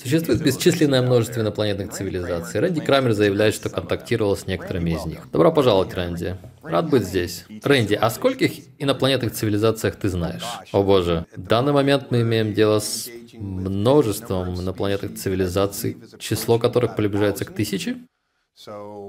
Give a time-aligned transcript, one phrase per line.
[0.00, 2.60] Существует бесчисленное множество инопланетных цивилизаций.
[2.60, 5.30] Рэнди Крамер заявляет, что контактировал с некоторыми из них.
[5.32, 6.36] Добро пожаловать, Рэнди.
[6.62, 7.44] Рад быть здесь.
[7.62, 10.44] Рэнди, о скольких инопланетных цивилизациях ты знаешь?
[10.72, 11.26] О боже.
[11.36, 17.96] В данный момент мы имеем дело с множеством инопланетных цивилизаций, число которых приближается к тысяче.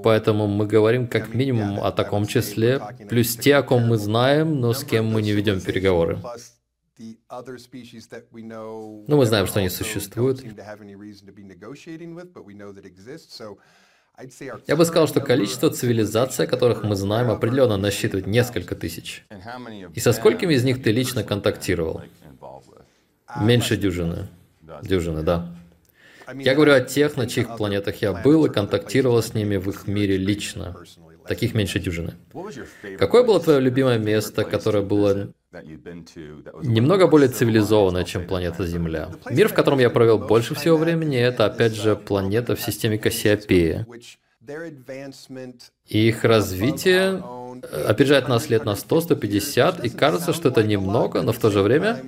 [0.02, 4.72] Поэтому мы говорим как минимум о таком числе, плюс те, о ком мы знаем, но
[4.72, 6.18] с кем мы не ведем переговоры.
[9.06, 10.42] Ну, мы знаем, что они существуют.
[14.66, 19.26] Я бы сказал, что количество цивилизаций, о которых мы знаем, определенно насчитывает несколько тысяч.
[19.94, 22.02] И со сколькими из них ты лично контактировал?
[23.40, 24.28] Меньше дюжины.
[24.82, 25.54] Дюжины, да.
[26.34, 29.86] Я говорю о тех, на чьих планетах я был и контактировал с ними в их
[29.86, 30.76] мире лично.
[31.28, 32.14] Таких меньше дюжины.
[32.98, 35.32] Какое было твое любимое место, которое было
[36.62, 39.10] немного более цивилизованное, чем планета Земля?
[39.30, 43.86] Мир, в котором я провел больше всего времени, это, опять же, планета в системе Кассиопея.
[45.88, 47.22] их развитие
[47.86, 52.02] опережает нас лет на 100-150, и кажется, что это немного, но в то же время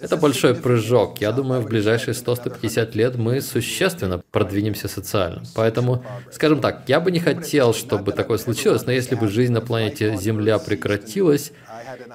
[0.00, 1.20] это большой прыжок.
[1.20, 5.44] Я думаю, в ближайшие 100-150 лет мы существенно продвинемся социально.
[5.54, 9.60] Поэтому, скажем так, я бы не хотел, чтобы такое случилось, но если бы жизнь на
[9.60, 11.52] планете Земля прекратилась,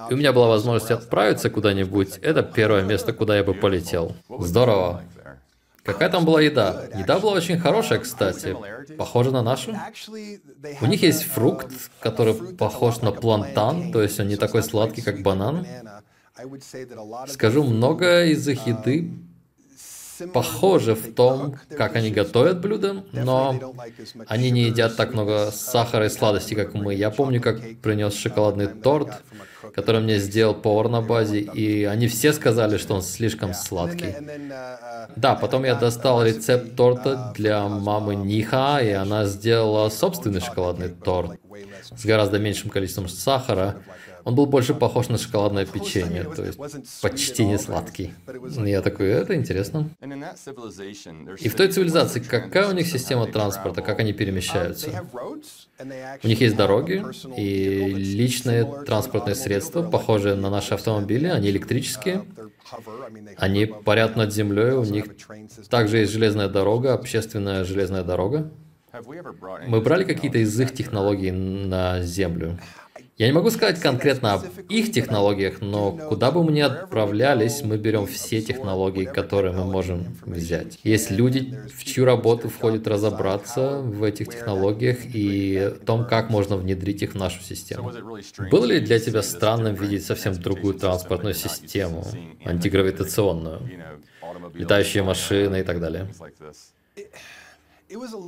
[0.09, 4.15] и у меня была возможность отправиться куда-нибудь, это первое место, куда я бы полетел.
[4.39, 5.03] Здорово.
[5.83, 6.87] Какая там была еда?
[6.95, 8.55] Еда была очень хорошая, кстати.
[8.97, 9.75] Похожа на нашу.
[10.81, 15.21] У них есть фрукт, который похож на плантан, то есть он не такой сладкий, как
[15.21, 15.65] банан.
[17.27, 19.11] Скажу, много из их еды
[20.33, 23.73] похоже в том, как они готовят блюда, но
[24.27, 26.93] они не едят так много сахара и сладостей, как мы.
[26.93, 29.23] Я помню, как принес шоколадный торт,
[29.73, 34.15] который мне сделал повар на базе, и они все сказали, что он слишком сладкий.
[35.15, 41.39] Да, потом я достал рецепт торта для мамы Ниха, и она сделала собственный шоколадный торт
[41.95, 43.81] с гораздо меньшим количеством сахара.
[44.25, 46.59] Он был больше похож на шоколадное печенье, то есть
[47.01, 48.13] почти не сладкий.
[48.57, 49.89] Я такой, это интересно.
[51.39, 54.89] И в той цивилизации, какая у них система транспорта, как они перемещаются?
[56.23, 57.03] У них есть дороги
[57.37, 62.25] и личные транспортные средства, похожие на наши автомобили, они электрические.
[63.37, 65.05] Они парят над землей, у них
[65.69, 68.51] также есть железная дорога, общественная железная дорога.
[69.67, 72.57] Мы брали какие-то из их технологий на Землю.
[73.19, 77.77] Я не могу сказать конкретно об их технологиях, но куда бы мы ни отправлялись, мы
[77.77, 80.79] берем все технологии, которые мы можем взять.
[80.85, 87.01] Есть люди, в чью работу входит разобраться в этих технологиях и том, как можно внедрить
[87.01, 87.91] их в нашу систему.
[88.49, 92.05] Было ли для тебя странным видеть совсем другую транспортную систему,
[92.45, 93.69] антигравитационную,
[94.53, 96.07] летающие машины и так далее?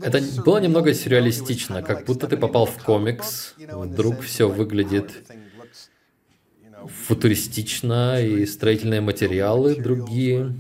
[0.02, 5.12] Это было немного сюрреалистично, как будто ты попал в комикс, вдруг все выглядит
[6.88, 10.56] футуристично, и строительные материалы другие.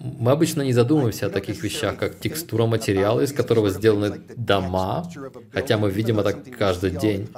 [0.00, 5.10] Мы обычно не задумываемся о таких вещах, как текстура материала, из которого сделаны дома,
[5.52, 7.28] хотя мы видим это каждый день.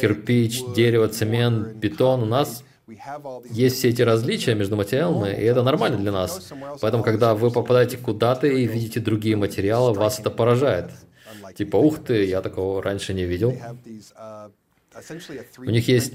[0.00, 2.22] Кирпич, дерево, цемент, бетон.
[2.22, 2.64] У нас
[3.50, 6.52] есть все эти различия между материалами, и это нормально для нас.
[6.80, 10.90] Поэтому, когда вы попадаете куда-то и видите другие материалы, вас это поражает.
[11.56, 13.56] Типа, ух ты, я такого раньше не видел.
[15.58, 16.14] У них есть,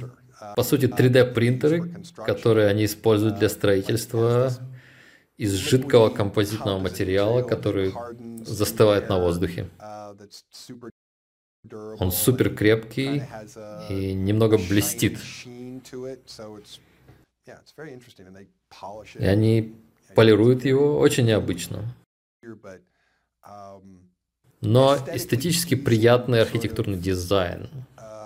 [0.56, 1.94] по сути, 3D-принтеры,
[2.26, 4.52] которые они используют для строительства
[5.38, 7.94] из жидкого композитного материала, который
[8.44, 9.70] застывает на воздухе.
[12.00, 13.24] Он супер крепкий
[13.90, 15.20] и немного блестит.
[19.20, 19.76] И они
[20.16, 21.94] полируют его очень необычно.
[22.44, 24.00] Um,
[24.62, 27.70] Но эстетически приятный архитектурный дизайн.
[27.96, 28.18] Uh,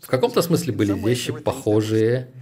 [0.00, 2.32] в каком-то смысле были вещи похожие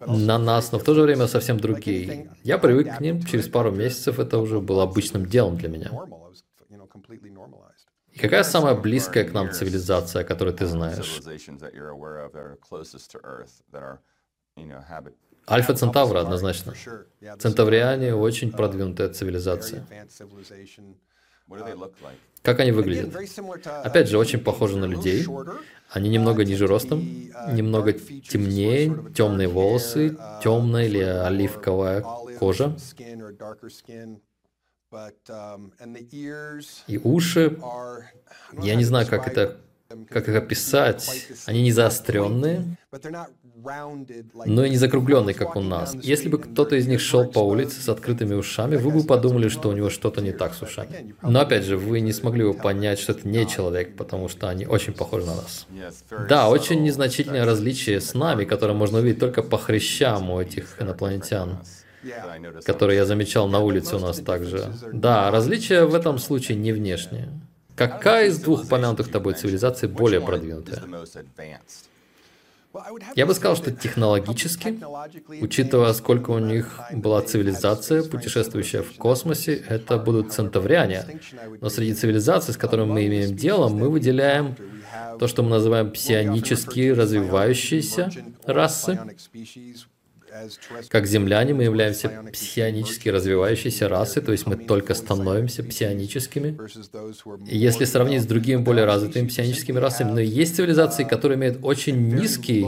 [0.00, 2.30] на нас, но в то же время совсем другие.
[2.42, 5.90] Я привык к ним, через пару месяцев это уже было обычным делом для меня.
[8.16, 11.20] И какая самая близкая к нам цивилизация, которую ты знаешь?
[15.48, 16.72] Альфа Центавра однозначно.
[17.38, 19.86] Центавриане очень продвинутая цивилизация.
[22.42, 23.14] Как они выглядят?
[23.84, 25.26] Опять же, очень похожи на людей.
[25.90, 27.00] Они немного ниже ростом,
[27.52, 32.02] немного темнее, темные волосы, темная или оливковая
[32.38, 32.74] кожа.
[34.92, 35.72] Um,
[36.86, 37.58] И уши,
[38.62, 39.56] я не знаю, как это
[40.08, 42.76] как их описать, они не заостренные,
[44.44, 45.94] но и не закругленные, как у нас.
[46.02, 49.68] Если бы кто-то из них шел по улице с открытыми ушами, вы бы подумали, что
[49.68, 51.14] у него что-то не так с ушами.
[51.22, 54.66] Но опять же, вы не смогли бы понять, что это не человек, потому что они
[54.66, 55.66] очень похожи на нас.
[56.28, 61.60] Да, очень незначительное различие с нами, которое можно увидеть только по хрящам у этих инопланетян
[62.64, 64.72] которые я замечал на улице у нас также.
[64.92, 67.28] Да, различие в этом случае не внешнее.
[67.76, 70.82] Какая из двух упомянутых тобой цивилизаций более продвинутая?
[73.14, 74.78] Я бы сказал, что технологически,
[75.40, 81.20] учитывая, сколько у них была цивилизация, путешествующая в космосе, это будут центавриане.
[81.60, 84.56] Но среди цивилизаций, с которыми мы имеем дело, мы выделяем
[85.18, 88.10] то, что мы называем псионические развивающиеся
[88.44, 89.00] расы,
[90.88, 96.58] как земляне мы являемся псионически развивающейся расой, то есть мы только становимся псионическими.
[97.48, 102.14] И если сравнить с другими более развитыми псионическими расами, но есть цивилизации, которые имеют очень
[102.14, 102.66] низкий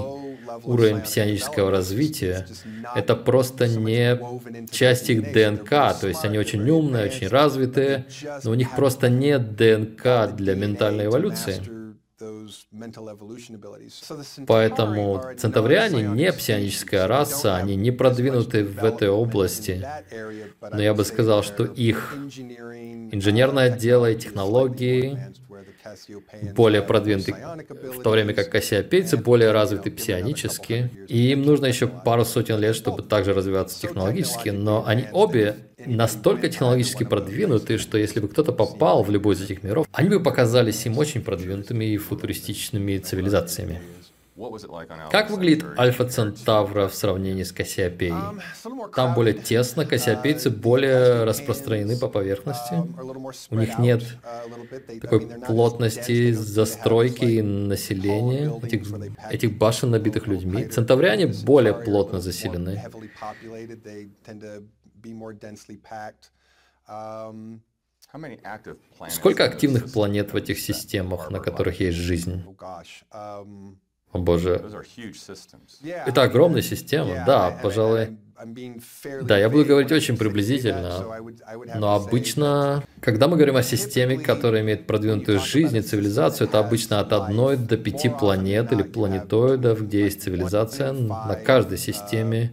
[0.64, 2.46] уровень псионического развития.
[2.94, 4.18] Это просто не
[4.70, 5.70] часть их ДНК,
[6.00, 8.06] то есть они очень умные, очень развитые,
[8.44, 11.62] но у них просто нет ДНК для ментальной эволюции.
[14.46, 19.86] Поэтому центавриане не псионическая раса, они не продвинуты в этой области.
[20.60, 22.16] Но я бы сказал, что их
[23.12, 25.18] инженерное дело и технологии
[26.54, 27.34] более продвинуты,
[27.96, 32.76] в то время как кассиопейцы более развиты псионически, и им нужно еще пару сотен лет,
[32.76, 35.56] чтобы также развиваться технологически, но они обе
[35.86, 40.22] настолько технологически продвинуты, что если бы кто-то попал в любой из этих миров, они бы
[40.22, 42.37] показались им очень продвинутыми и футуристичными
[42.98, 43.80] цивилизациями.
[45.10, 48.12] Как выглядит Альфа Центавра в сравнении с Кассиопеей?
[48.12, 52.74] Um, Там более тесно, кассиопейцы uh, более распространены по поверхности.
[52.74, 54.04] Um, У них нет
[55.00, 58.86] такой плотности застройки и населения, этих,
[59.28, 60.66] этих башен, набитых людьми.
[60.66, 62.84] Центавриане более плотно заселены.
[69.10, 72.44] Сколько активных планет в этих системах, на которых есть жизнь?
[74.10, 74.62] О боже.
[76.06, 78.16] Это огромная система, да, пожалуй.
[79.22, 81.20] Да, я буду говорить очень приблизительно,
[81.74, 87.00] но обычно, когда мы говорим о системе, которая имеет продвинутую жизнь и цивилизацию, это обычно
[87.00, 92.52] от одной до пяти планет или планетоидов, где есть цивилизация на каждой системе,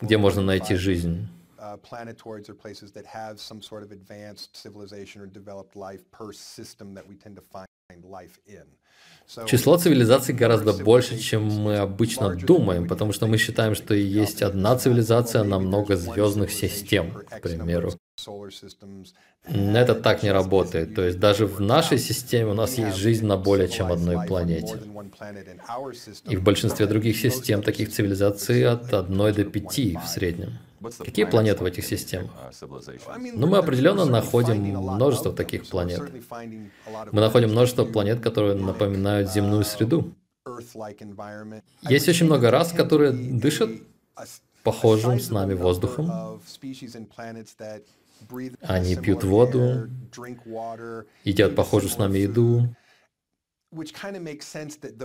[0.00, 1.28] где можно найти жизнь.
[1.76, 6.94] Planetoids are places that have some sort of advanced civilization or developed life per system
[6.94, 7.68] that we tend to find.
[9.46, 14.76] Число цивилизаций гораздо больше, чем мы обычно думаем, потому что мы считаем, что есть одна
[14.76, 17.92] цивилизация на много звездных систем, к примеру.
[19.46, 20.94] Это так не работает.
[20.94, 24.78] То есть даже в нашей системе у нас есть жизнь на более чем одной планете.
[26.24, 30.58] И в большинстве других систем таких цивилизаций от одной до пяти в среднем.
[31.04, 32.30] Какие планеты в этих системах?
[33.34, 36.00] Ну, мы определенно находим множество таких планет.
[37.12, 40.14] Мы находим множество планет, которые напоминают земную среду.
[41.88, 43.70] Есть очень много рас, которые дышат
[44.62, 46.40] похожим с нами воздухом.
[48.62, 49.88] Они пьют воду,
[51.24, 52.74] едят похожую с нами еду.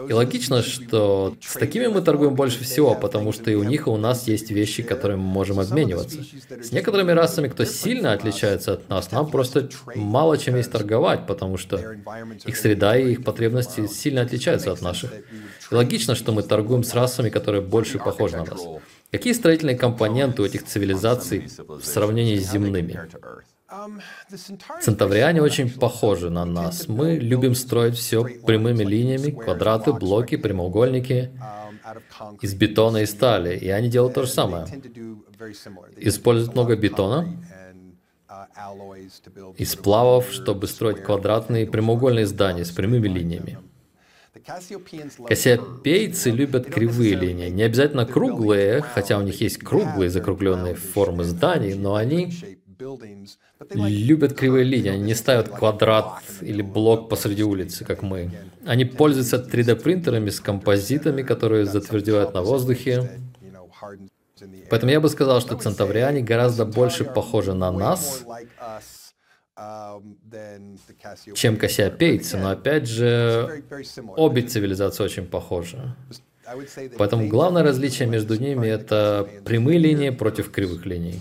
[0.10, 3.90] И логично, что с такими мы торгуем больше всего, потому что и у них, и
[3.90, 6.20] у нас есть вещи, которыми мы можем обмениваться.
[6.50, 11.58] С некоторыми расами, кто сильно отличается от нас, нам просто мало чем есть торговать, потому
[11.58, 11.78] что
[12.46, 15.12] их среда и их потребности сильно отличаются от наших.
[15.70, 18.62] И логично, что мы торгуем с расами, которые больше похожи на нас.
[19.12, 22.98] Какие строительные компоненты у этих цивилизаций в сравнении с земными?
[24.82, 26.88] Центавриане очень похожи на нас.
[26.88, 31.32] Мы любим строить все прямыми линиями, квадраты, блоки, прямоугольники
[32.42, 33.58] из бетона и стали.
[33.58, 34.66] И они делают то же самое.
[35.98, 37.28] Используют много бетона
[39.58, 43.58] и сплавов, чтобы строить квадратные прямоугольные здания с прямыми линиями.
[45.28, 51.76] Кассиопейцы любят кривые линии, не обязательно круглые, хотя у них есть круглые закругленные формы зданий,
[51.76, 52.34] но они
[53.72, 58.32] любят кривые линии, они не ставят квадрат или блок посреди улицы, как мы.
[58.66, 63.20] Они пользуются 3D принтерами с композитами, которые затвердевают на воздухе.
[64.70, 68.26] Поэтому я бы сказал, что центавриане гораздо больше похожи на нас,
[71.36, 73.64] чем кассиопейцы, но опять же,
[74.16, 75.96] обе цивилизации очень похожи.
[76.98, 81.20] Поэтому главное различие между ними– это прямые линии против кривых линий.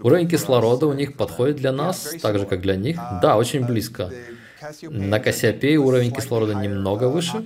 [0.00, 2.96] Уровень кислорода у них подходит для нас, так же, как для них.
[3.22, 4.10] Да, очень близко.
[4.82, 7.44] На Кассиопее уровень кислорода немного выше,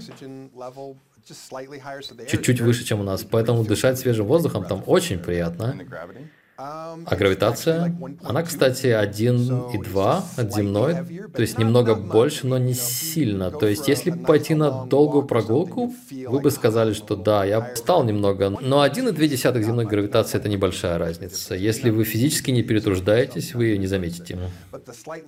[2.29, 5.77] чуть-чуть выше, чем у нас, поэтому дышать свежим воздухом там очень приятно.
[6.57, 10.95] А гравитация, она, кстати, 1,2 от земной,
[11.35, 13.51] то есть немного больше, но не сильно.
[13.51, 18.51] То есть, если пойти на долгую прогулку, вы бы сказали, что да, я стал немного,
[18.51, 21.55] но 1,2 земной гравитации это небольшая разница.
[21.55, 24.39] Если вы физически не перетруждаетесь, вы ее не заметите.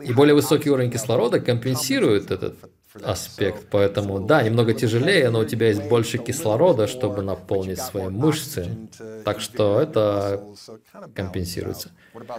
[0.05, 2.57] И более высокий уровень кислорода компенсирует этот
[3.03, 3.67] аспект.
[3.71, 8.89] Поэтому, да, немного тяжелее, но у тебя есть больше кислорода, чтобы наполнить свои мышцы.
[9.25, 10.45] Так что это
[11.15, 11.91] компенсируется.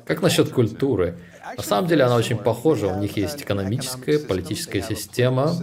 [0.06, 1.18] Как насчет культуры?
[1.58, 2.88] На самом деле она очень похожа.
[2.88, 5.54] У них есть экономическая, политическая система,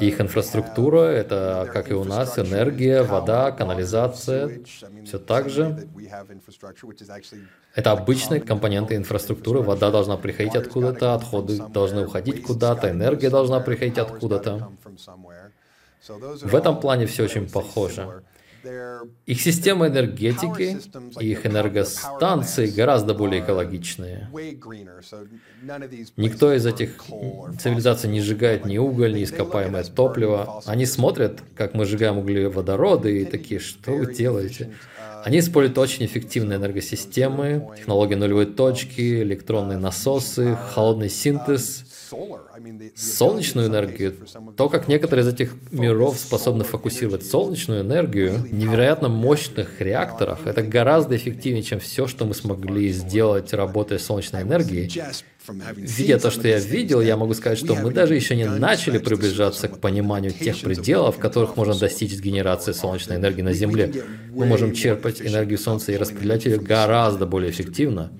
[0.00, 4.62] их инфраструктура— это, как и у нас, энергия, вода, канализация,
[5.04, 5.88] все так же.
[7.74, 9.60] Это обычные компоненты инфраструктуры.
[9.60, 14.72] Вода должна приходить откуда-то, отходы должны уходить куда-то, энергия должна приходить откуда-то.
[16.08, 18.22] В этом плане все очень похоже.
[19.26, 20.78] Их система энергетики
[21.20, 24.28] и их энергостанции гораздо более экологичные.
[26.16, 26.96] Никто из этих
[27.60, 30.62] цивилизаций не сжигает ни уголь, ни ископаемое топливо.
[30.66, 34.72] Они смотрят, как мы сжигаем углеводороды, и такие, что вы делаете?
[35.24, 41.84] Они используют очень эффективные энергосистемы, технологии нулевой точки, электронные насосы, холодный синтез,
[42.96, 44.14] солнечную энергию,
[44.56, 50.62] то, как некоторые из этих миров способны фокусировать солнечную энергию в невероятно мощных реакторах, это
[50.62, 54.90] гораздо эффективнее, чем все, что мы смогли сделать, работая с солнечной энергией.
[55.76, 59.68] Видя то, что я видел, я могу сказать, что мы даже еще не начали приближаться
[59.68, 63.92] к пониманию тех пределов, которых можно достичь с генерацией солнечной энергии на Земле.
[64.30, 68.12] Мы можем черпать энергию Солнца и распределять ее гораздо более эффективно.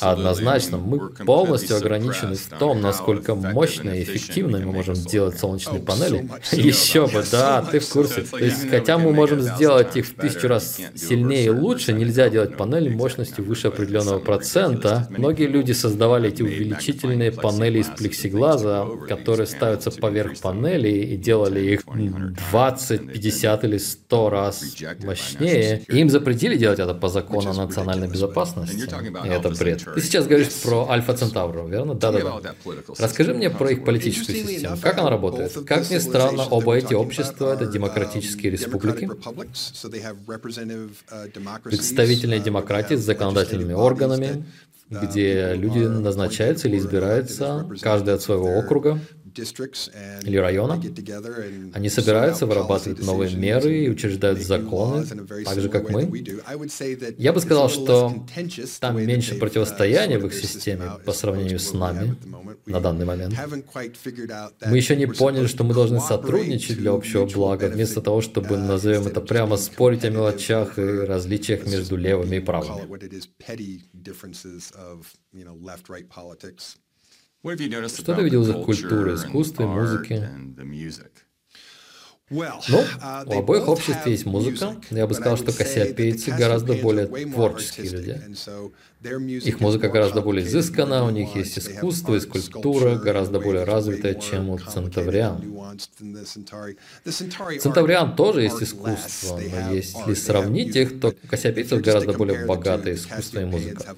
[0.00, 6.28] Однозначно, мы полностью ограничены в том, насколько мощно и эффективно мы можем делать солнечные панели.
[6.52, 8.22] Еще бы, да, ты в курсе.
[8.22, 12.56] То есть, хотя мы можем сделать их в тысячу раз сильнее и лучше, нельзя делать
[12.56, 15.08] панели мощностью выше определенного процента.
[15.10, 21.84] Многие люди создавали эти увеличительные панели из плексиглаза, которые ставятся поверх панелей и делали их
[22.50, 24.62] 20, 50 или 100 раз
[25.02, 25.82] мощнее.
[25.88, 28.88] И им запретили делать это по закону национальной безопасности.
[29.24, 29.84] И это бред.
[29.94, 31.94] Ты сейчас говоришь про Альфа Центавру, верно?
[31.94, 32.54] Да-да-да.
[32.98, 34.76] Расскажи мне про их политическую систему.
[34.82, 35.52] Как она работает?
[35.66, 39.08] Как ни странно, оба эти общества— это демократические республики,
[41.64, 44.44] представительные демократии с законодательными органами,
[44.90, 49.00] где люди назначаются или избираются, каждый от своего округа,
[50.22, 50.82] или района,
[51.72, 55.04] они собираются, вырабатывают новые меры и учреждают законы,
[55.44, 56.02] так же, как мы.
[57.18, 58.24] Я бы сказал, что
[58.80, 62.16] там меньше противостояния в их системе по сравнению с нами
[62.66, 63.34] на данный момент.
[64.66, 68.66] Мы еще не поняли, что мы должны сотрудничать для общего блага, вместо того, чтобы, uh,
[68.66, 72.86] назовем это прямо, спорить о мелочах и различиях между левыми и правыми.
[77.44, 80.28] Что ты видел за культуры, искусства музыки?
[82.30, 87.06] Ну, uh, у обоих обществ есть музыка, но я бы сказал, что кассиопейцы гораздо более
[87.06, 89.46] творческие люди.
[89.46, 94.48] Их музыка гораздо более изыскана, у них есть искусство и скульптура гораздо более развитая, чем
[94.48, 95.78] у центавриан.
[97.60, 103.40] Центавриан тоже есть искусство, но если сравнить их, то у кассиопейцев гораздо более богатое искусство
[103.40, 103.94] и музыка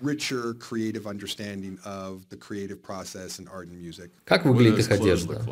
[0.00, 4.10] richer creative understanding of the creative process in art and music.
[4.24, 5.42] Как выглядит их одежда?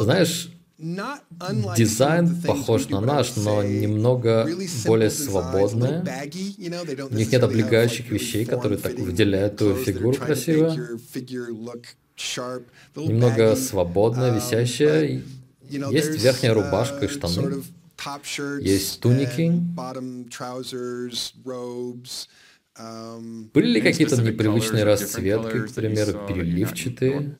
[0.00, 4.48] Знаешь, Дизайн похож на наш, но немного
[4.84, 6.02] более свободная.
[7.10, 10.76] У них нет облегающих вещей, которые так выделяют твою фигуру красиво.
[12.96, 15.22] Немного свободная, висящая.
[15.70, 17.62] Есть верхняя рубашка и штаны.
[18.60, 19.62] Есть туники.
[22.78, 27.36] Были ли какие-то непривычные расцветки, к примеру, переливчатые?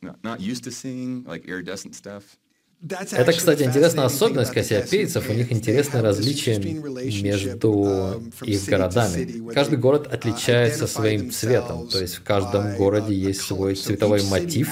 [3.11, 5.29] Это, кстати, интересная особенность кассиопейцев.
[5.29, 9.53] У них интересное различие между их городами.
[9.53, 14.69] Каждый город отличается своим цветом, то есть в каждом городе есть свой цветовой мотив,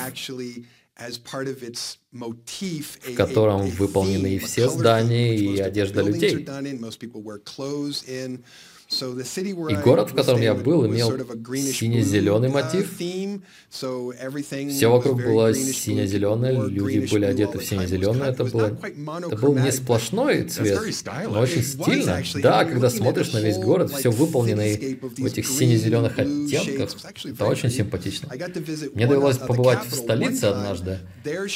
[2.12, 6.46] в котором выполнены и все здания, и одежда людей.
[8.92, 11.12] И город, в котором я был, имел
[11.56, 12.92] сине-зеленый мотив.
[13.70, 18.32] Все вокруг было сине-зеленое, люди были одеты в сине-зеленое.
[18.32, 18.78] Это, было,
[19.28, 20.82] это был не сплошной цвет,
[21.30, 22.22] но очень стильно.
[22.42, 26.90] Да, когда смотришь на весь город, все выполнено в этих сине-зеленых оттенках.
[27.24, 28.30] Это очень симпатично.
[28.94, 31.00] Мне довелось побывать в столице однажды.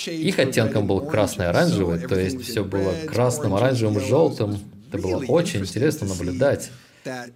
[0.08, 4.58] Их оттенком был красный-оранжевый, то есть все было красным, оранжевым, желтым.
[4.88, 6.72] Это было очень интересно наблюдать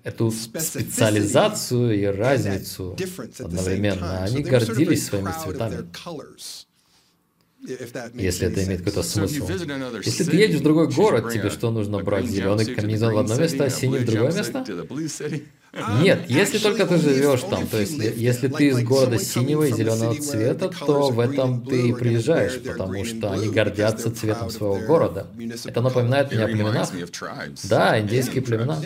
[0.04, 2.98] эту специализацию и разницу
[3.40, 4.24] одновременно.
[4.24, 5.88] Они гордились своими цветами.
[8.14, 9.50] Если это имеет какой-то смысл.
[10.04, 13.66] Если ты едешь в другой город, тебе что, нужно брать зеленый комбинезон в одно место,
[13.66, 14.66] а синий в другое место?
[16.02, 20.16] Нет, если только ты живешь там, то есть если ты из города синего и зеленого
[20.16, 25.28] цвета, то в этом ты и приезжаешь, потому что они гордятся цветом своего города.
[25.66, 26.90] Это напоминает мне о племенах.
[27.64, 28.78] Да, индейские племена.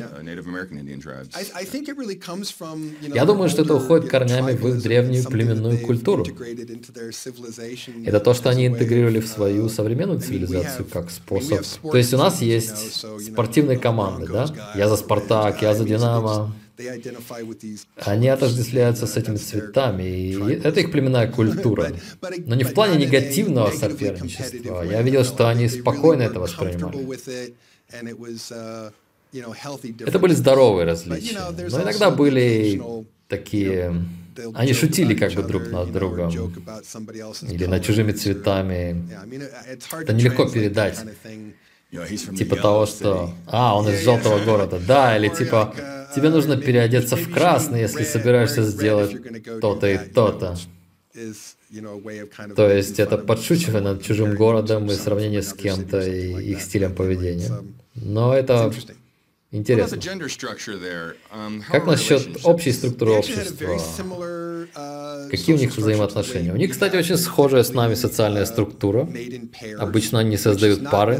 [3.13, 6.25] Я думаю, что это уходит корнями в их древнюю племенную культуру.
[8.05, 11.65] Это то, что они интегрировали в свою современную цивилизацию как способ.
[11.81, 14.47] То есть у нас есть спортивные команды, да?
[14.75, 16.53] Я за Спартак, я за Динамо.
[17.98, 21.92] Они отождествляются с этими цветами, и это их племенная культура.
[22.46, 24.84] Но не в плане негативного соперничества.
[24.84, 26.98] Я видел, что они спокойно это воспринимали.
[30.06, 31.39] Это были здоровые различия.
[31.70, 32.82] Но иногда были
[33.27, 34.06] такие...
[34.56, 36.32] Они шутили как бы друг над другом.
[37.51, 39.08] Или над чужими цветами.
[39.92, 40.98] Это нелегко передать.
[42.36, 44.80] Типа того, что «А, он из желтого города».
[44.80, 45.75] Да, или типа
[46.15, 49.15] Тебе нужно переодеться в красный, если собираешься сделать
[49.62, 50.58] то-то и то-то.
[52.55, 57.51] То есть это подшучивание над чужим городом и сравнение с кем-то и их стилем поведения.
[57.96, 58.72] Но это
[59.51, 60.00] интересно.
[61.70, 63.79] Как насчет общей структуры общества?
[65.29, 66.53] Какие у них взаимоотношения?
[66.53, 69.09] У них, кстати, очень схожая с нами социальная структура.
[69.77, 71.19] Обычно они создают пары.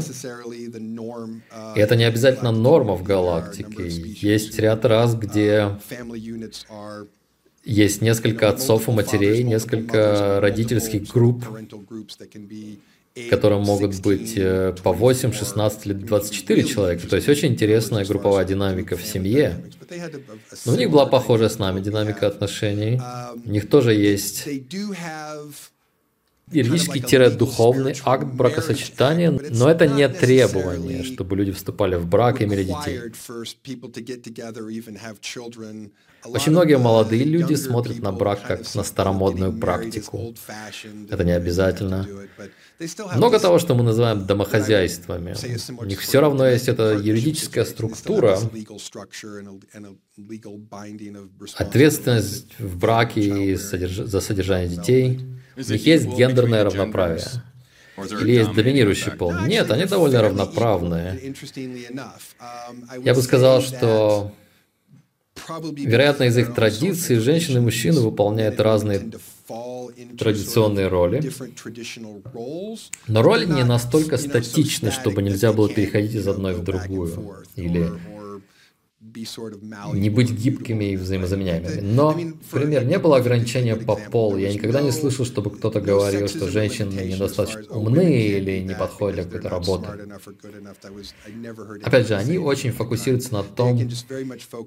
[1.76, 3.88] И это не обязательно норма в галактике.
[3.88, 5.78] Есть ряд раз, где
[7.64, 11.44] есть несколько отцов и матерей, несколько родительских групп,
[13.30, 17.06] которые могут быть э, по 8, 16 или 24 человека.
[17.06, 19.64] То есть очень интересная групповая динамика в семье.
[20.66, 23.00] Но у них была похожая с нами динамика отношений.
[23.44, 24.48] У них тоже есть
[26.50, 33.00] юридический-духовный акт бракосочетания, но это не требование, чтобы люди вступали в брак и имели детей.
[36.24, 40.34] Очень многие молодые люди смотрят на брак как на старомодную практику.
[41.10, 42.08] Это не обязательно.
[43.14, 45.34] Много того, что мы называем домохозяйствами.
[45.78, 48.38] У них все равно есть эта юридическая структура,
[51.56, 55.20] ответственность в браке за содержание детей.
[55.56, 57.24] У них есть гендерное равноправие.
[57.96, 59.32] Или есть доминирующий пол?
[59.46, 61.34] Нет, они довольно равноправные.
[63.04, 64.32] Я бы сказал, что
[65.48, 69.02] Вероятно, из их традиций женщины и мужчины выполняют разные
[70.18, 71.30] традиционные роли.
[73.08, 77.44] Но роли не настолько статичны, чтобы нельзя было переходить из одной в другую.
[77.56, 77.90] Или
[79.94, 81.80] не быть гибкими и взаимозаменяемыми.
[81.80, 84.36] Но, например, не было ограничения по полу.
[84.36, 89.24] Я никогда не слышал, чтобы кто-то говорил, что женщины недостаточно умны или не подходят для
[89.24, 89.88] какой-то работы.
[91.82, 93.88] Опять же, они очень фокусируются на том,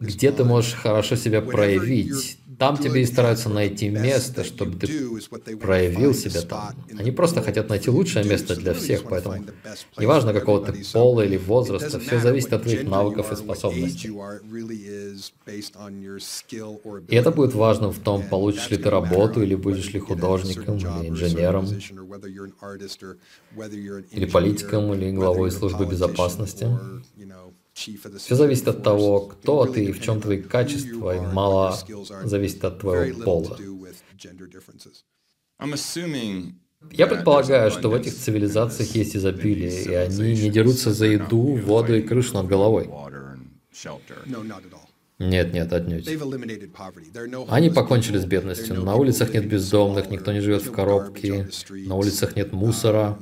[0.01, 2.39] где ты можешь хорошо себя проявить.
[2.57, 4.87] Там тебе и стараются найти место, чтобы ты
[5.57, 6.75] проявил себя там.
[6.97, 9.45] Они просто хотят найти лучшее место для всех, поэтому
[9.97, 14.11] неважно какого ты пола или возраста, все зависит от твоих навыков и способностей.
[17.07, 21.09] И это будет важно в том, получишь ли ты работу, или будешь ли художником, или
[21.09, 21.65] инженером,
[24.11, 26.67] или политиком, или главой службы безопасности.
[27.77, 31.77] Все зависит от того, кто ты и в чем твои качества, и мало
[32.23, 33.57] зависит от твоего пола.
[36.91, 41.95] Я предполагаю, что в этих цивилизациях есть изобилие, и они не дерутся за еду, воду
[41.95, 42.89] и крышу над головой.
[45.19, 46.07] Нет, нет, отнюдь.
[47.49, 48.81] Они покончили с бедностью.
[48.83, 53.19] На улицах нет бездомных, никто не живет в коробке, на улицах нет мусора.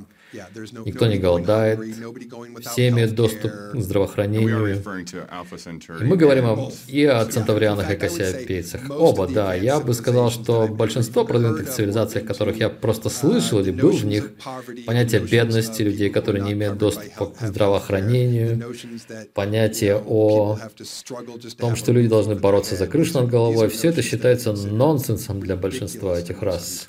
[0.84, 1.80] Никто не голодает,
[2.60, 4.82] все имеют доступ к здравоохранению.
[6.00, 8.90] И мы говорим об, и о центаврианах, и о кассиопейцах.
[8.90, 9.54] Оба, да.
[9.54, 14.32] Я бы сказал, что большинство продвинутых цивилизаций, которых я просто слышал или был в них,
[14.86, 18.74] понятие бедности, людей, которые не имеют доступа к здравоохранению,
[19.32, 20.58] понятие о
[21.58, 26.18] том, что люди должны бороться за крышу над головой, все это считается нонсенсом для большинства
[26.18, 26.88] этих рас.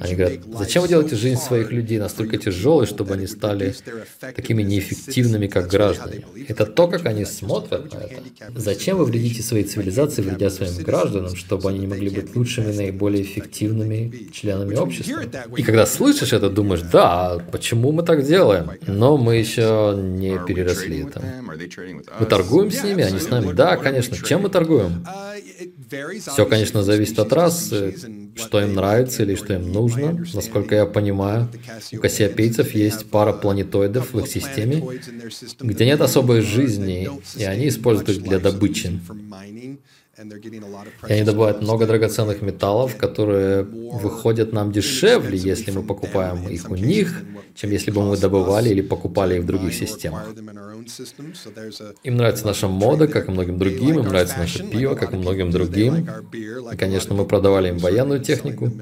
[0.00, 3.74] Они говорят, зачем вы делаете жизнь своих людей настолько тяжелой, чтобы они стали
[4.20, 6.24] такими неэффективными, как граждане?
[6.48, 8.22] Это то, как они смотрят на это.
[8.54, 13.22] Зачем вы вредите своей цивилизации, вредя своим гражданам, чтобы они не могли быть лучшими, наиболее
[13.22, 15.22] эффективными членами общества?
[15.56, 18.70] И когда слышишь это, думаешь, да, почему мы так делаем?
[18.86, 21.22] Но мы еще не переросли это.
[22.20, 23.52] Мы торгуем с ними, они с нами?
[23.52, 24.16] Да, конечно.
[24.16, 25.04] Чем мы торгуем?
[25.88, 27.94] Все, конечно, зависит от расы,
[28.36, 30.24] что им нравится или что им нужно.
[30.34, 31.48] Насколько я понимаю,
[31.92, 34.82] у кассиопейцев есть пара планетоидов в их системе,
[35.60, 39.00] где нет особой жизни, и они используют их для добычи.
[40.18, 46.74] И они добывают много драгоценных металлов, которые выходят нам дешевле, если мы покупаем их у
[46.74, 47.22] них,
[47.54, 50.26] чем если бы мы добывали или покупали их в других системах.
[52.02, 55.50] Им нравится наша мода, как и многим другим, им нравится наше пиво, как и многим
[55.50, 56.08] другим.
[56.72, 58.72] И, конечно, мы продавали им военную технику.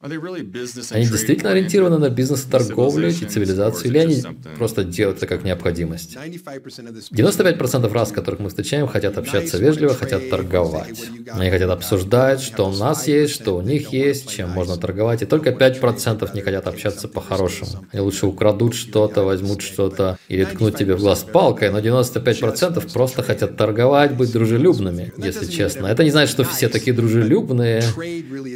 [0.00, 4.22] Они действительно ориентированы на бизнес и торговлю, эти цивилизации, или они
[4.56, 6.16] просто делают это как необходимость?
[6.16, 11.04] 95% раз, которых мы встречаем, хотят общаться вежливо, хотят торговать.
[11.32, 15.26] Они хотят обсуждать, что у нас есть, что у них есть, чем можно торговать, и
[15.26, 17.84] только 5% не хотят общаться по-хорошему.
[17.92, 23.22] Они лучше украдут что-то, возьмут что-то или ткнут тебе в глаз палкой, но 95% просто
[23.22, 25.86] хотят торговать, быть дружелюбными, если честно.
[25.86, 27.82] Это не значит, что все такие дружелюбные,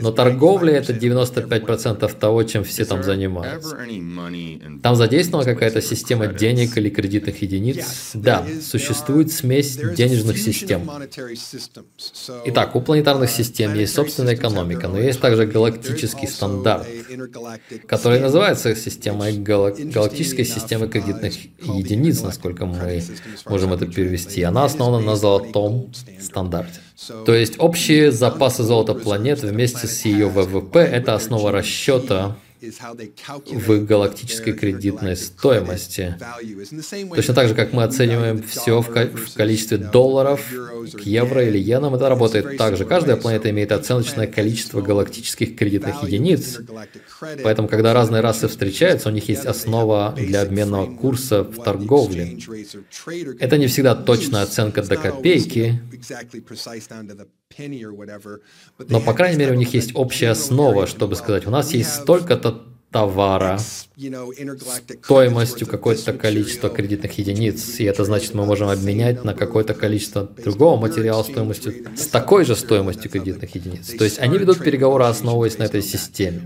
[0.02, 3.76] но торговля это 95% того, чем все там занимаются.
[4.82, 8.12] Там задействована какая-то система денег или кредитных единиц?
[8.14, 10.90] Да, существует смесь денежных систем.
[12.44, 16.86] Итак, у планетарных систем есть собственная экономика, но есть также галактический стандарт,
[17.86, 23.02] который называется системой гал галактической системы кредитных единиц, насколько мы
[23.46, 24.42] можем это перевести.
[24.42, 26.80] Она основана на золотом стандарте.
[27.24, 32.36] То есть общие запасы золота планеты вместе с ее ВВП– это основа расчета
[33.46, 36.16] в галактической кредитной стоимости.
[37.14, 40.40] Точно так же, как мы оцениваем все в, в количестве долларов
[40.92, 42.84] к евро или иенам, это работает так же.
[42.84, 46.60] Каждая планета имеет оценочное количество галактических кредитных единиц.
[47.42, 52.38] Поэтому, когда разные расы встречаются, у них есть основа для обменного курса в торговле.
[53.38, 55.80] Это не всегда точная оценка до копейки,
[58.88, 62.62] но, по крайней мере, у них есть общая основа, чтобы сказать, у нас есть столько-то
[62.90, 70.24] товара стоимостью какое-то количество кредитных единиц, и это значит, мы можем обменять на какое-то количество
[70.24, 73.94] другого материала стоимостью с такой же стоимостью кредитных единиц.
[73.96, 76.42] То есть они ведут переговоры, основываясь на этой системе.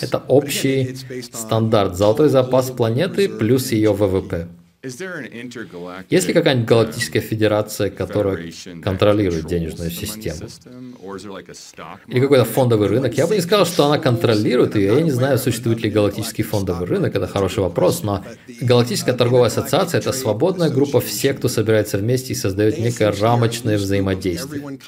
[0.00, 0.96] Это общий
[1.32, 4.48] стандарт, золотой запас планеты плюс ее ВВП.
[4.82, 8.50] Есть ли какая-нибудь галактическая федерация, которая
[8.82, 10.48] контролирует денежную систему?
[12.06, 13.12] Или какой-то фондовый рынок?
[13.12, 14.94] Я бы не сказал, что она контролирует ее.
[14.94, 17.14] Я не знаю, существует ли галактический фондовый рынок.
[17.14, 18.02] Это хороший вопрос.
[18.02, 18.24] Но
[18.62, 24.78] Галактическая торговая ассоциация– это свободная группа всех, кто собирается вместе и создает некое рамочное взаимодействие,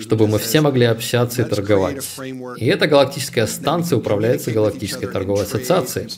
[0.00, 2.02] чтобы мы все могли общаться и торговать.
[2.56, 6.08] И эта галактическая станция управляется Галактической торговой ассоциацией.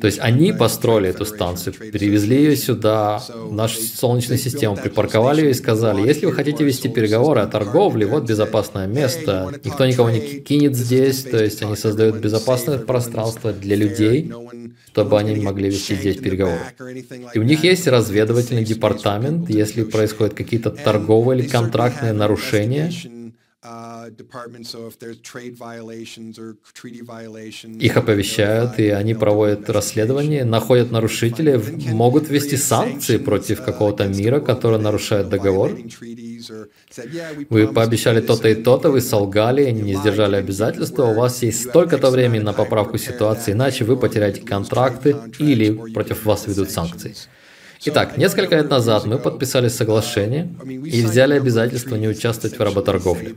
[0.00, 5.42] То есть они построили эту станцию станцию, перевезли ее сюда, в нашу Солнечную систему, припарковали
[5.42, 10.10] ее и сказали, если вы хотите вести переговоры о торговле, вот безопасное место, никто никого
[10.10, 14.32] не кинет здесь, то есть они создают безопасное пространство для людей,
[14.92, 16.60] чтобы они могли вести здесь переговоры.
[17.34, 22.90] И у них есть разведывательный департамент, если происходят какие-то торговые или контрактные нарушения,
[27.80, 31.56] их оповещают, и они проводят расследование, находят нарушителей,
[31.92, 35.76] могут ввести санкции против какого-то мира, который нарушает договор.
[37.50, 42.40] Вы пообещали то-то и то-то, вы солгали, не сдержали обязательства, у вас есть столько-то времени
[42.40, 47.14] на поправку ситуации, иначе вы потеряете контракты или против вас ведут санкции.
[47.84, 50.48] Итак, несколько лет назад мы подписали соглашение
[50.84, 53.34] и взяли обязательство не участвовать в работорговле.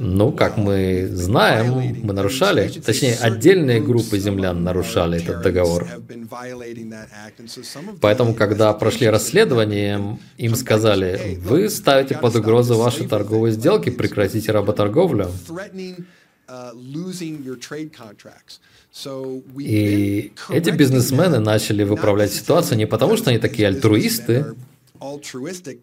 [0.00, 1.72] Ну, как мы знаем,
[2.04, 5.88] мы нарушали, точнее, отдельные группы землян нарушали этот договор.
[8.00, 15.32] Поэтому, когда прошли расследование, им сказали, вы ставите под угрозу ваши торговые сделки, прекратите работорговлю.
[19.58, 24.54] И эти бизнесмены начали выправлять ситуацию не потому, что они такие альтруисты,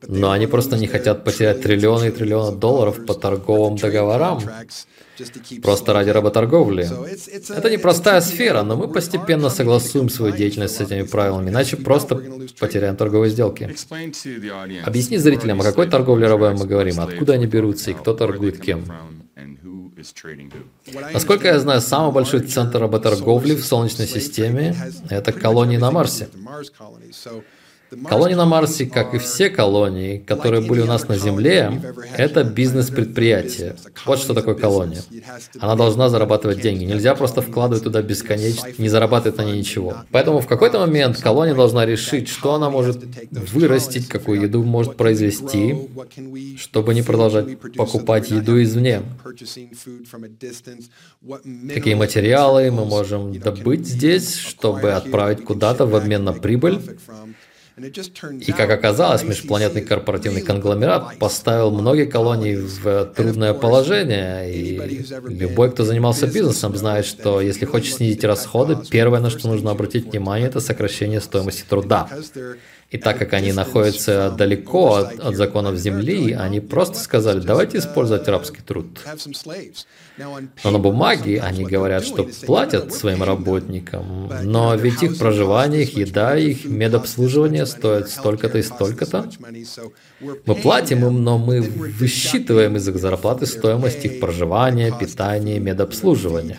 [0.08, 4.42] но они просто не хотят потерять триллионы и триллионы долларов по торговым договорам,
[5.62, 6.90] просто ради работорговли.
[7.50, 12.22] Это непростая сфера, но мы постепенно согласуем свою деятельность с этими правилами, иначе просто
[12.60, 13.74] потеряем торговые сделки.
[14.86, 18.86] Объясни зрителям, о какой торговле рабами мы говорим, откуда они берутся и кто торгует кем.
[21.14, 24.76] Насколько я знаю, самый большой центр работорговли в Солнечной системе–
[25.10, 26.30] это колонии на Марсе.
[28.08, 31.82] Колонии на Марсе, как и все колонии, которые были у нас на Земле,
[32.18, 33.76] это бизнес-предприятие.
[34.06, 35.02] Вот что такое колония.
[35.60, 36.84] Она должна зарабатывать деньги.
[36.84, 39.98] Нельзя просто вкладывать туда бесконечно, не зарабатывать на ней ничего.
[40.12, 45.76] Поэтому в какой-то момент колония должна решить, что она может вырастить, какую еду может произвести,
[46.58, 49.04] чтобы не продолжать покупать еду извне.
[51.74, 56.80] Какие материалы мы можем добыть здесь, чтобы отправить куда-то в обмен на прибыль.
[57.78, 65.84] И, как оказалось, межпланетный корпоративный конгломерат поставил многие колонии в трудное положение, и любой, кто
[65.84, 70.62] занимался бизнесом, знает, что если хочешь снизить расходы, первое, на что нужно обратить внимание, это
[70.62, 72.08] сокращение стоимости труда.
[72.92, 78.28] И так как они находятся далеко от, от законов Земли, они просто сказали, давайте использовать
[78.28, 79.00] рабский труд.
[80.64, 86.38] Но на бумаге они говорят, что платят своим работникам, но ведь их проживание, их еда,
[86.38, 89.30] их медобслуживание стоят столько-то и столько-то.
[90.46, 96.58] Мы платим им, но мы высчитываем из их зарплаты стоимость их проживания, питания, медобслуживания.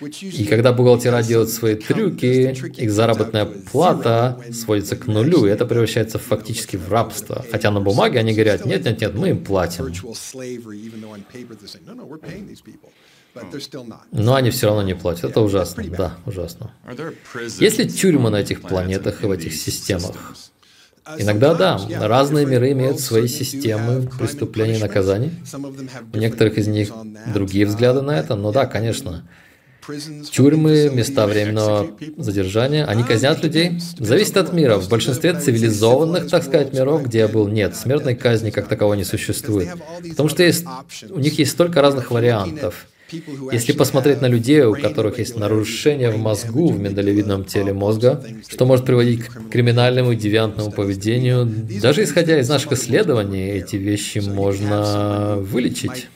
[0.00, 6.18] И когда бухгалтера делают свои трюки, их заработная плата сводится к нулю, и это превращается
[6.18, 7.44] фактически в рабство.
[7.50, 9.92] Хотя на бумаге они говорят, нет-нет-нет, мы им платим.
[14.12, 15.30] Но они все равно не платят.
[15.30, 15.84] Это ужасно.
[15.84, 16.72] Да, ужасно.
[17.58, 20.14] Есть ли тюрьмы на этих планетах и в этих системах?
[21.18, 25.32] Иногда да, разные миры имеют свои системы преступлений и наказаний.
[26.12, 26.92] У некоторых из них
[27.32, 29.28] другие взгляды на это, но да, конечно.
[30.30, 33.78] Тюрьмы, места временного задержания, они казнят людей.
[33.98, 34.76] Зависит от мира.
[34.78, 39.04] В большинстве цивилизованных, так сказать, миров, где я был, нет, смертной казни как таковой не
[39.04, 39.68] существует.
[40.10, 40.64] Потому что есть,
[41.10, 42.86] у них есть столько разных вариантов.
[43.52, 48.64] Если посмотреть на людей, у которых есть нарушение в мозгу, в миндалевидном теле мозга, что
[48.64, 51.46] может приводить к криминальному и девиантному поведению,
[51.82, 56.08] даже исходя из наших исследований, эти вещи можно вылечить.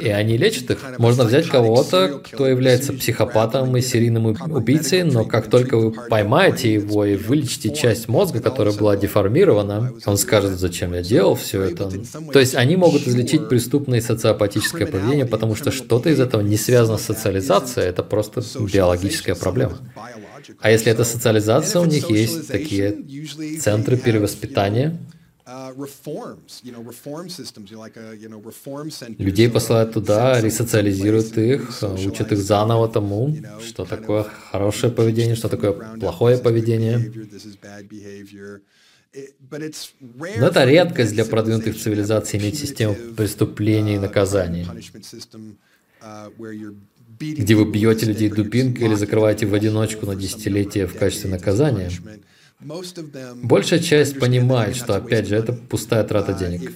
[0.00, 0.78] И они лечат их.
[0.98, 7.04] Можно взять кого-то, кто является психопатом и серийным убийцей, но как только вы поймаете его
[7.04, 11.90] и вылечите часть мозга, которая была деформирована, он скажет, зачем я делал все это.
[12.32, 16.56] То есть они могут излечить преступное и социопатическое поведение, потому что что-то из этого не
[16.56, 19.78] связано с социализацией, это просто биологическая проблема.
[20.60, 22.96] А если это социализация, у них есть такие
[23.60, 24.98] центры перевоспитания,
[29.18, 35.72] Людей посылают туда, ресоциализируют их, учат их заново тому, что такое хорошее поведение, что такое
[36.00, 37.12] плохое поведение.
[40.36, 44.66] Но это редкость для продвинутых цивилизаций иметь систему преступлений и uh, наказаний,
[46.02, 46.76] uh,
[47.20, 51.90] где вы бьете людей дубинкой или закрываете в одиночку на десятилетия в качестве наказания.
[52.60, 56.72] Большая часть понимает, что, опять же, это пустая трата uh, денег.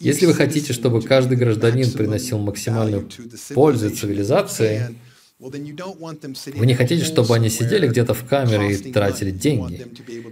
[0.00, 3.08] Если вы хотите, чтобы каждый гражданин приносил максимальную
[3.54, 4.96] пользу цивилизации,
[5.38, 9.86] вы не хотите, чтобы они сидели где-то в камере и тратили деньги.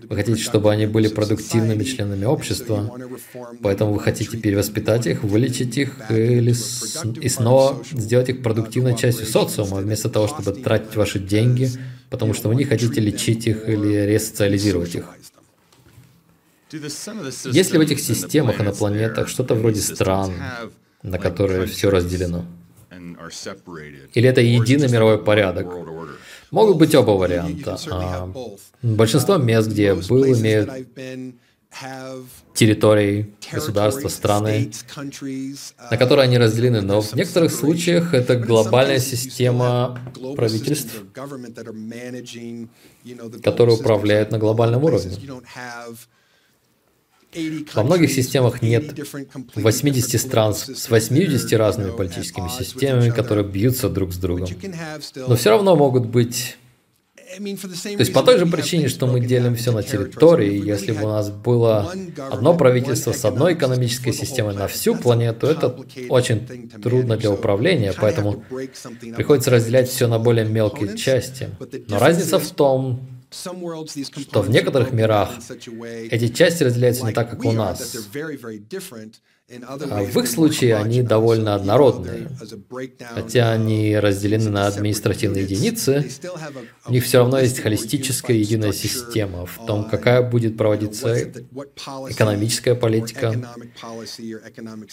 [0.08, 2.90] Вы хотите, чтобы они были продуктивными членами общества.
[3.62, 7.04] Поэтому вы хотите перевоспитать их, вылечить их или с...
[7.20, 11.68] и снова сделать их продуктивной частью социума, вместо того, чтобы тратить ваши деньги
[12.10, 15.04] потому что вы не хотите лечить их или ресоциализировать их.
[16.72, 20.32] Есть ли в этих системах и на планетах что-то вроде стран,
[21.02, 22.44] на которые все разделено?
[24.14, 25.66] Или это единый мировой порядок?
[26.50, 27.76] Могут быть оба варианта.
[27.90, 28.32] А,
[28.82, 30.70] большинство мест, где я был, имеют
[32.54, 34.70] территорий, государства, страны,
[35.90, 39.98] на которые они разделены, но в некоторых случаях это глобальная система
[40.36, 41.02] правительств,
[43.42, 45.16] которые управляют на глобальном уровне.
[47.74, 48.96] Во многих системах нет
[49.56, 54.48] 80 стран с 80 разными политическими системами, которые бьются друг с другом.
[55.16, 56.56] Но все равно могут быть
[57.34, 61.08] то есть по той же причине, что мы делим все на территории, если бы у
[61.08, 61.92] нас было
[62.30, 65.76] одно правительство с одной экономической системой на всю планету, это
[66.08, 68.44] очень трудно для управления, поэтому
[69.16, 71.50] приходится разделять все на более мелкие части.
[71.88, 75.30] Но разница в том, что в некоторых мирах
[76.10, 77.96] эти части разделяются не так, как у нас.
[79.68, 82.28] А в их случае они довольно однородные.
[83.14, 86.08] Хотя они разделены на административные единицы,
[86.86, 91.30] у них все равно есть холистическая единая система в том, какая будет проводиться
[92.08, 93.34] экономическая политика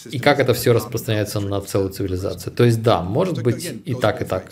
[0.09, 2.51] и как это все распространяется на целую цивилизацию.
[2.53, 4.51] То есть да, может быть и так, и так.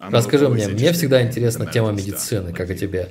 [0.00, 3.10] Расскажи мне, мне всегда интересна тема медицины, как и тебе.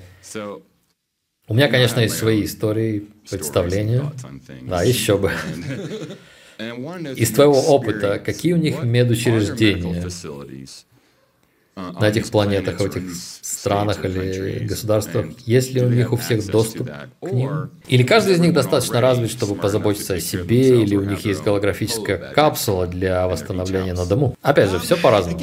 [1.51, 4.09] У меня, конечно, есть свои истории, представления.
[4.61, 5.33] Да, еще бы.
[7.17, 10.01] Из твоего опыта, какие у них медучреждения?
[11.75, 13.03] На этих планетах, в этих
[13.41, 15.27] странах или государствах?
[15.45, 16.89] Есть ли у них у всех доступ
[17.21, 17.71] к ним?
[17.87, 22.33] Или каждый из них достаточно развит, чтобы позаботиться о себе, или у них есть голографическая
[22.33, 24.35] капсула для восстановления на дому?
[24.41, 25.39] Опять же, все по-разному.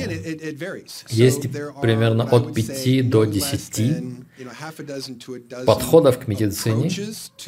[1.08, 1.46] Есть
[1.80, 4.26] примерно от 5 до 10
[5.66, 6.90] подходов к медицине,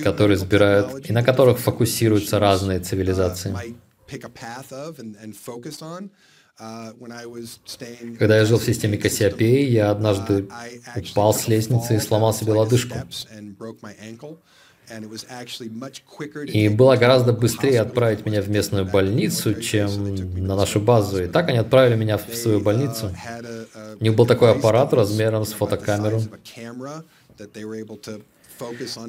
[0.02, 3.54] которые избирают и на которых фокусируются разные цивилизации.
[8.18, 10.48] Когда я жил в системе Кассиопеи, я однажды
[10.94, 12.96] упал с лестницы и сломал себе лодыжку.
[16.52, 21.22] И было гораздо быстрее отправить меня в местную больницу, чем на нашу базу.
[21.22, 23.14] И так они отправили меня в свою больницу.
[24.00, 26.20] У них был такой аппарат размером с фотокамеру.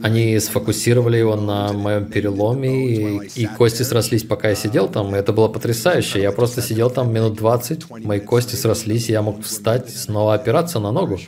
[0.01, 5.15] Они сфокусировали его на моем переломе, и, и кости срослись, пока я сидел там.
[5.15, 6.21] И это было потрясающе.
[6.21, 10.79] Я просто сидел там минут 20, мои кости срослись, и я мог встать, снова опираться
[10.79, 11.19] на ногу.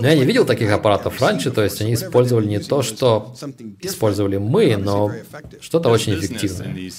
[0.00, 3.34] Но я не видел таких аппаратов раньше, то есть они использовали не то, что
[3.80, 5.12] использовали мы, но
[5.60, 6.90] что-то очень эффективное.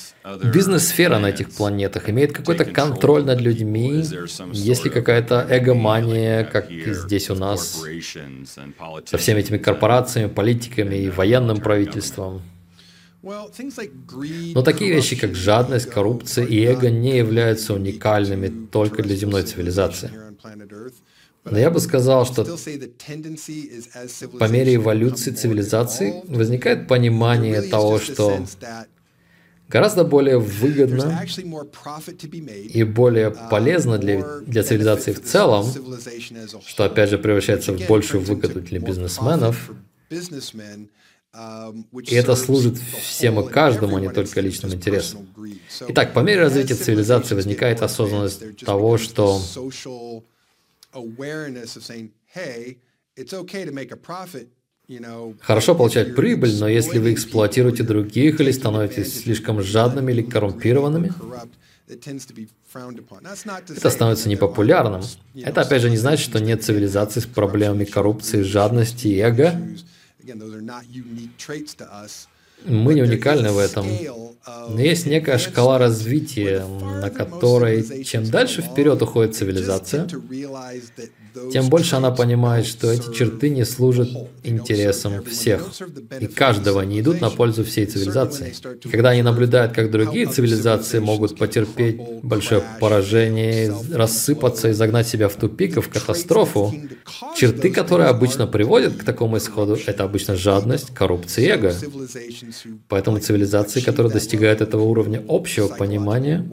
[0.54, 4.06] Бизнес-сфера на этих планетах имеет какой-то контроль над людьми,
[4.52, 7.84] есть ли какая-то эгомания, как здесь у нас,
[9.06, 12.42] со всеми этими корпорациями, политиками и военным правительством.
[13.24, 20.12] Но такие вещи, как жадность, коррупция и эго не являются уникальными только для земной цивилизации.
[21.46, 22.46] Но я бы сказал, что
[24.40, 28.46] по мере эволюции цивилизации возникает понимание того, что
[29.68, 31.26] гораздо более выгодно
[32.48, 35.66] и более полезно для, для цивилизации в целом,
[36.66, 39.72] что опять же превращается в большую выгоду для бизнесменов,
[42.04, 45.28] и это служит всем и каждому, а не только личным интересам.
[45.88, 49.42] Итак, по мере развития цивилизации возникает осознанность того, что
[55.42, 61.12] Хорошо получать прибыль, но если вы эксплуатируете других или становитесь слишком жадными или коррумпированными,
[63.78, 65.02] это становится непопулярным.
[65.36, 69.56] Это опять же не значит, что нет цивилизации с проблемами коррупции, жадности и эго.
[72.66, 73.88] Мы не уникальны в этом.
[74.70, 76.66] Но есть некая шкала развития,
[77.02, 80.08] на которой чем дальше вперед уходит цивилизация,
[81.52, 84.10] тем больше она понимает, что эти черты не служат
[84.44, 85.72] интересам всех
[86.20, 88.54] и каждого, не идут на пользу всей цивилизации.
[88.84, 95.28] И когда они наблюдают, как другие цивилизации могут потерпеть большое поражение, рассыпаться и загнать себя
[95.28, 96.74] в тупик и в катастрофу,
[97.36, 101.74] черты, которые обычно приводят к такому исходу, это обычно жадность, коррупция и эго.
[102.88, 106.46] Поэтому цивилизации, которые достигают этого уровня общего понимания,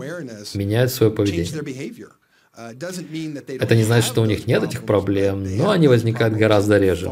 [0.54, 1.52] меняют свое поведение.
[3.58, 7.10] Это не значит, что у них нет этих проблем, но они возникают гораздо реже.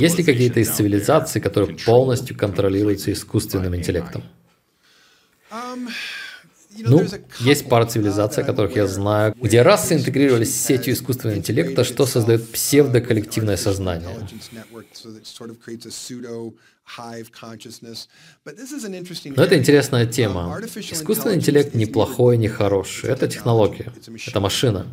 [0.00, 4.22] Есть ли какие-то из цивилизаций, которые полностью контролируются искусственным интеллектом?
[6.78, 7.06] Ну,
[7.40, 12.06] есть пара цивилизаций, о которых я знаю, где расы интегрировались с сетью искусственного интеллекта, что
[12.06, 14.16] создает псевдоколлективное сознание.
[19.36, 20.60] Но это интересная тема.
[20.76, 23.10] Искусственный интеллект не плохой, не хороший.
[23.10, 23.92] Это технология,
[24.26, 24.86] это машина.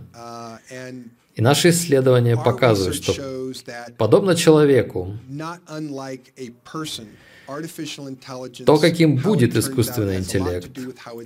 [1.35, 3.51] И наши исследования показывают, что
[3.97, 5.17] подобно человеку,
[8.65, 10.69] то, каким будет искусственный интеллект,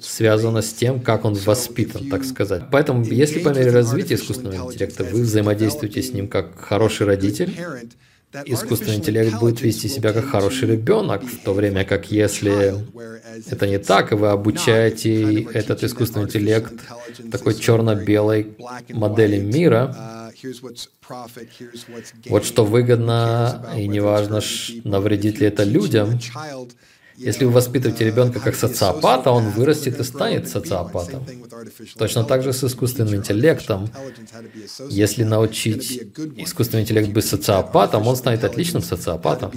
[0.02, 2.64] связано с тем, как он воспитан, так сказать.
[2.72, 7.54] Поэтому, если по мере развития искусственного интеллекта вы взаимодействуете с ним как хороший родитель,
[8.46, 12.76] искусственный интеллект будет вести себя как хороший ребенок, в то время как если
[13.50, 16.74] это не так, и вы обучаете этот искусственный интеллект
[17.32, 18.56] такой черно-белой
[18.90, 20.27] модели мира,
[22.30, 24.42] вот что выгодно, и неважно,
[24.84, 26.20] навредит ли это людям,
[27.18, 31.26] если вы воспитываете ребенка как социопата, он вырастет и станет социопатом.
[31.98, 33.90] Точно так же с искусственным интеллектом.
[34.90, 36.00] Если научить
[36.36, 39.52] искусственный интеллект быть социопатом, он станет отличным социопатом.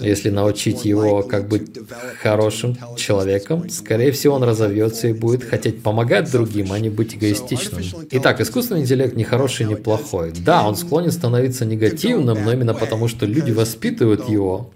[0.00, 1.78] Если научить его как быть
[2.20, 7.84] хорошим человеком, скорее всего, он разовьется и будет хотеть помогать другим, а не быть эгоистичным.
[8.10, 10.32] Итак, искусственный интеллект не хороший, не плохой.
[10.32, 14.72] Да, он склонен становиться негативным, но именно потому, что люди воспитывают его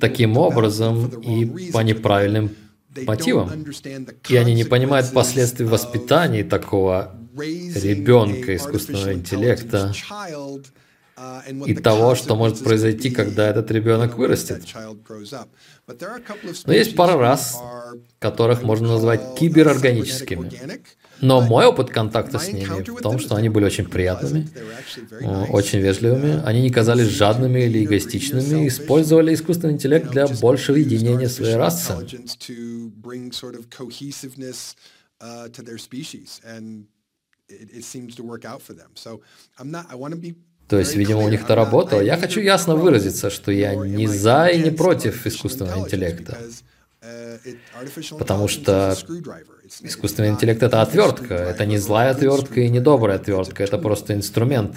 [0.00, 2.50] таким образом, образом и по неправильным
[3.06, 3.64] мотивам.
[4.28, 9.92] И они не понимают последствий воспитания такого ребенка искусственного интеллекта
[11.66, 14.62] и того, что может произойти, когда этот ребенок вырастет.
[16.66, 17.58] Но есть пара раз,
[18.18, 20.50] которых можно назвать киберорганическими.
[21.20, 24.48] Но мой опыт контакта с ними в том, что они были очень приятными,
[25.50, 31.56] очень вежливыми, они не казались жадными или эгоистичными, использовали искусственный интеллект для большего единения своей
[31.56, 31.94] расы.
[40.68, 42.02] То есть, видимо, у них это работало.
[42.02, 46.38] Я хочу ясно выразиться, что я не за и не против искусственного интеллекта.
[48.18, 48.96] Потому что
[49.82, 51.34] искусственный интеллект— это отвертка.
[51.34, 53.64] Это не злая отвертка и не добрая отвертка.
[53.64, 54.76] Это просто инструмент.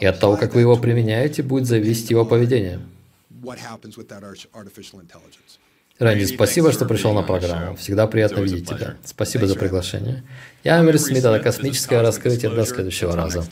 [0.00, 2.80] И от того, как вы его применяете, будет зависеть его поведение.
[5.98, 7.76] Рэнди, спасибо, что пришел на программу.
[7.76, 8.96] Всегда приятно видеть тебя.
[9.04, 10.24] Спасибо за приглашение.
[10.64, 12.50] Я Амир Смит, это космическое раскрытие.
[12.50, 13.44] До следующего раза.